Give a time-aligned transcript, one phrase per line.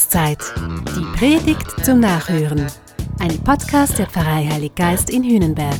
[0.00, 0.38] Adventszeit.
[0.96, 2.66] Die Predigt zum Nachhören.
[3.18, 5.76] Ein Podcast der Pfarrei Heilig Geist in Hühnenberg.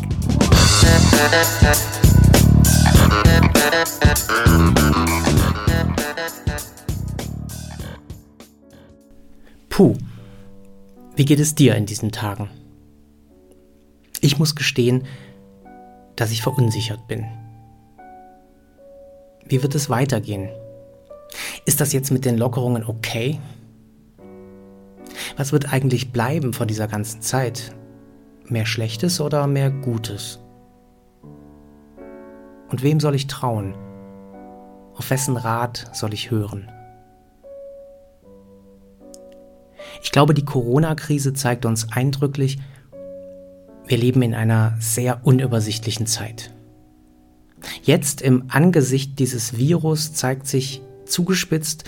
[9.71, 9.97] Puh,
[11.17, 12.51] wie geht es dir in diesen Tagen?
[14.21, 15.07] Ich muss gestehen,
[16.17, 17.25] dass ich verunsichert bin.
[19.47, 20.51] Wie wird es weitergehen?
[21.65, 23.39] Ist das jetzt mit den Lockerungen okay?
[25.37, 27.75] Was wird eigentlich bleiben von dieser ganzen Zeit?
[28.47, 30.41] Mehr Schlechtes oder mehr Gutes?
[32.69, 33.75] Und wem soll ich trauen?
[34.95, 36.71] Auf wessen Rat soll ich hören?
[40.03, 42.59] Ich glaube, die Corona-Krise zeigt uns eindrücklich,
[43.87, 46.55] wir leben in einer sehr unübersichtlichen Zeit.
[47.83, 51.85] Jetzt im Angesicht dieses Virus zeigt sich zugespitzt,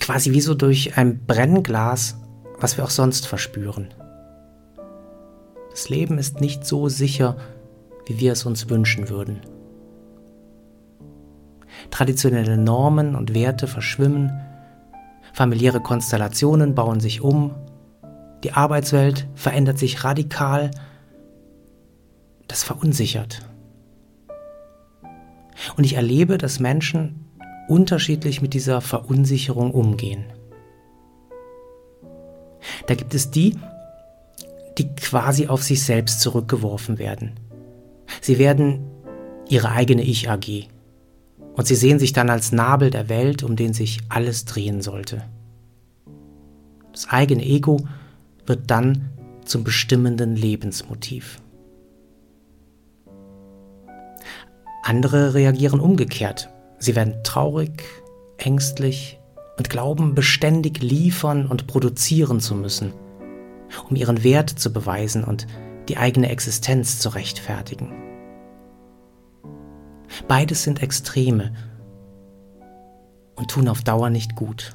[0.00, 2.16] quasi wie so durch ein Brennglas,
[2.58, 3.92] was wir auch sonst verspüren.
[5.70, 7.36] Das Leben ist nicht so sicher,
[8.06, 9.40] wie wir es uns wünschen würden.
[11.90, 14.32] Traditionelle Normen und Werte verschwimmen,
[15.32, 17.54] familiäre Konstellationen bauen sich um,
[18.42, 20.70] die Arbeitswelt verändert sich radikal,
[22.48, 23.40] das verunsichert.
[25.76, 27.24] Und ich erlebe, dass Menschen
[27.68, 30.24] unterschiedlich mit dieser Verunsicherung umgehen.
[32.86, 33.56] Da gibt es die,
[34.78, 37.32] die quasi auf sich selbst zurückgeworfen werden.
[38.20, 38.80] Sie werden
[39.48, 40.68] ihre eigene Ich-AG.
[41.54, 45.22] Und sie sehen sich dann als Nabel der Welt, um den sich alles drehen sollte.
[46.92, 47.80] Das eigene Ego
[48.44, 49.10] wird dann
[49.44, 51.40] zum bestimmenden Lebensmotiv.
[54.82, 57.84] Andere reagieren umgekehrt Sie werden traurig,
[58.38, 59.18] ängstlich
[59.56, 62.92] und glauben beständig liefern und produzieren zu müssen,
[63.88, 65.46] um ihren Wert zu beweisen und
[65.88, 67.92] die eigene Existenz zu rechtfertigen.
[70.28, 71.54] Beides sind Extreme
[73.34, 74.74] und tun auf Dauer nicht gut.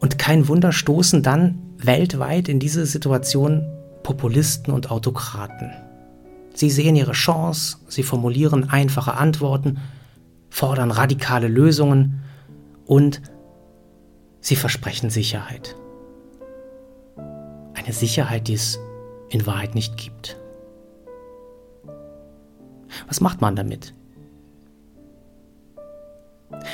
[0.00, 3.66] Und kein Wunder stoßen dann weltweit in diese Situation
[4.02, 5.72] Populisten und Autokraten.
[6.54, 9.78] Sie sehen ihre Chance, sie formulieren einfache Antworten,
[10.56, 12.22] fordern radikale Lösungen
[12.86, 13.20] und
[14.40, 15.76] sie versprechen Sicherheit.
[17.74, 18.78] Eine Sicherheit, die es
[19.28, 20.40] in Wahrheit nicht gibt.
[23.06, 23.92] Was macht man damit?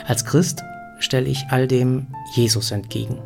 [0.06, 0.62] Als Christ
[1.00, 3.21] stelle ich all dem Jesus entgegen.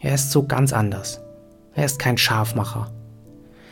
[0.00, 1.20] Er ist so ganz anders.
[1.74, 2.90] Er ist kein Schafmacher.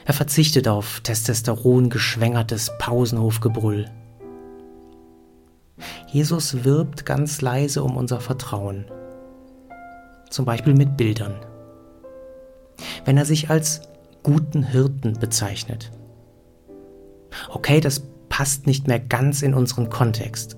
[0.05, 3.91] Er verzichtet auf Testosteron geschwängertes Pausenhofgebrüll.
[6.07, 8.85] Jesus wirbt ganz leise um unser Vertrauen.
[10.31, 11.35] Zum Beispiel mit Bildern.
[13.05, 13.83] Wenn er sich als
[14.23, 15.91] guten Hirten bezeichnet.
[17.49, 20.57] Okay, das passt nicht mehr ganz in unseren Kontext.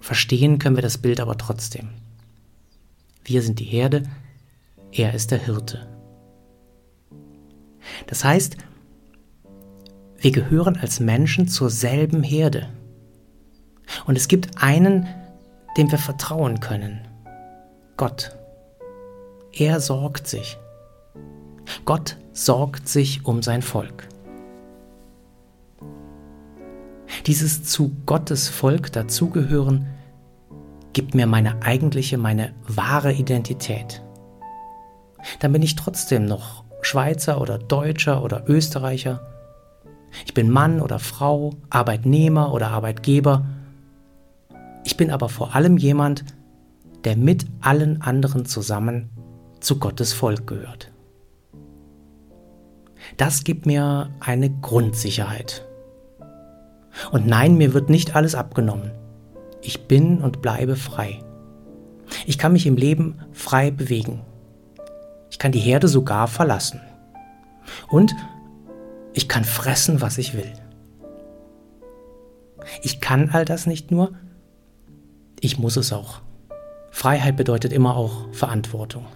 [0.00, 1.90] Verstehen können wir das Bild aber trotzdem.
[3.24, 4.04] Wir sind die Herde,
[4.92, 5.88] er ist der Hirte.
[8.06, 8.56] Das heißt,
[10.18, 12.68] wir gehören als Menschen zur selben Herde.
[14.06, 15.06] Und es gibt einen,
[15.76, 17.06] dem wir vertrauen können.
[17.96, 18.36] Gott.
[19.52, 20.58] Er sorgt sich.
[21.84, 24.08] Gott sorgt sich um sein Volk.
[27.26, 29.86] Dieses zu Gottes Volk dazugehören
[30.92, 34.02] gibt mir meine eigentliche, meine wahre Identität.
[35.40, 39.20] Dann bin ich trotzdem noch Schweizer oder Deutscher oder Österreicher.
[40.24, 43.44] Ich bin Mann oder Frau, Arbeitnehmer oder Arbeitgeber.
[44.86, 46.24] Ich bin aber vor allem jemand,
[47.04, 49.10] der mit allen anderen zusammen
[49.58, 50.92] zu Gottes Volk gehört.
[53.16, 55.66] Das gibt mir eine Grundsicherheit.
[57.10, 58.92] Und nein, mir wird nicht alles abgenommen.
[59.60, 61.18] Ich bin und bleibe frei.
[62.24, 64.20] Ich kann mich im Leben frei bewegen.
[65.30, 66.80] Ich kann die Herde sogar verlassen.
[67.88, 68.14] Und
[69.14, 70.52] ich kann fressen, was ich will.
[72.82, 74.12] Ich kann all das nicht nur,
[75.40, 76.20] ich muss es auch.
[76.90, 79.06] Freiheit bedeutet immer auch Verantwortung.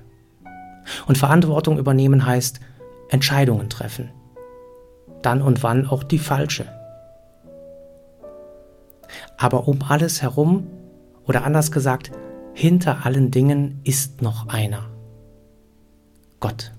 [1.06, 2.60] Und Verantwortung übernehmen heißt
[3.08, 4.10] Entscheidungen treffen.
[5.22, 6.66] Dann und wann auch die falsche.
[9.36, 10.66] Aber um alles herum,
[11.26, 12.10] oder anders gesagt,
[12.54, 14.90] hinter allen Dingen ist noch einer.
[16.40, 16.72] Gott.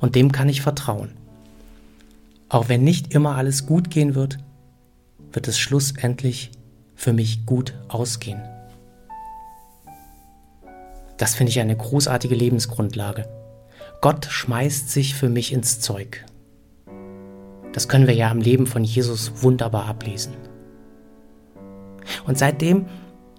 [0.00, 1.16] Und dem kann ich vertrauen.
[2.48, 4.38] Auch wenn nicht immer alles gut gehen wird,
[5.32, 6.50] wird es schlussendlich
[6.98, 8.42] für mich gut ausgehen.
[11.16, 13.28] Das finde ich eine großartige Lebensgrundlage.
[14.00, 16.24] Gott schmeißt sich für mich ins Zeug.
[17.72, 20.34] Das können wir ja am Leben von Jesus wunderbar ablesen.
[22.26, 22.86] Und seitdem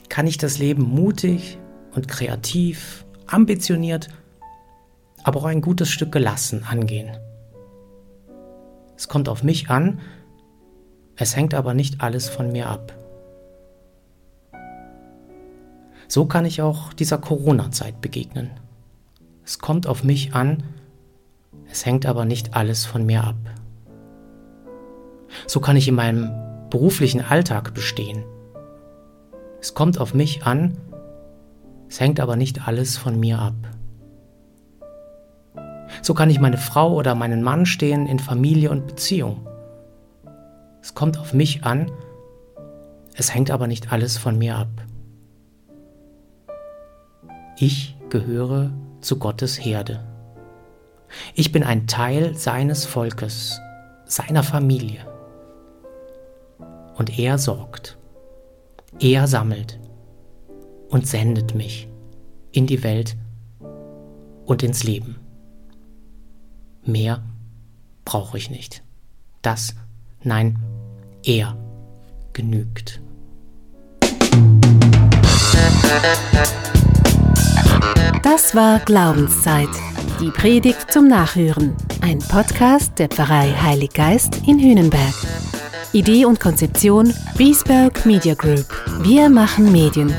[0.08, 1.58] kann ich das Leben mutig
[1.94, 4.08] und kreativ, ambitioniert,
[5.24, 7.18] aber auch ein gutes Stück gelassen angehen.
[8.96, 10.00] Es kommt auf mich an,
[11.18, 12.99] es hängt aber nicht alles von mir ab.
[16.10, 18.50] So kann ich auch dieser Corona-Zeit begegnen.
[19.46, 20.64] Es kommt auf mich an,
[21.72, 23.38] es hängt aber nicht alles von mir ab.
[25.46, 26.32] So kann ich in meinem
[26.72, 28.24] beruflichen Alltag bestehen.
[29.62, 30.80] Es kommt auf mich an,
[31.88, 33.54] es hängt aber nicht alles von mir ab.
[36.02, 39.48] So kann ich meine Frau oder meinen Mann stehen in Familie und Beziehung.
[40.82, 41.92] Es kommt auf mich an,
[43.14, 44.70] es hängt aber nicht alles von mir ab.
[47.62, 48.72] Ich gehöre
[49.02, 50.00] zu Gottes Herde.
[51.36, 53.60] Ich bin ein Teil seines Volkes,
[54.06, 55.06] seiner Familie.
[56.96, 57.98] Und er sorgt.
[59.02, 59.78] Er sammelt
[60.88, 61.90] und sendet mich
[62.54, 63.18] in die Welt
[64.46, 65.18] und ins Leben.
[66.86, 67.22] Mehr
[68.06, 68.84] brauche ich nicht.
[69.42, 69.76] Das,
[70.24, 70.60] nein,
[71.26, 71.58] er
[72.32, 73.02] genügt.
[78.24, 79.70] Das war Glaubenszeit.
[80.20, 81.76] Die Predigt zum Nachhören.
[82.02, 85.14] Ein Podcast der Pfarrei Heilig Geist in Hühnenberg.
[85.94, 88.68] Idee und Konzeption Biesberg Media Group.
[89.02, 90.14] Wir machen Medien.